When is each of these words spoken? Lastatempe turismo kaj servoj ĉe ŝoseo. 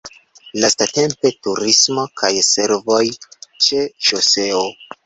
Lastatempe 0.63 1.31
turismo 1.47 2.07
kaj 2.23 2.33
servoj 2.49 3.01
ĉe 3.69 3.89
ŝoseo. 4.11 4.69